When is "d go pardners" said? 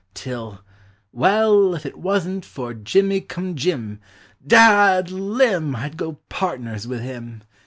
5.89-6.87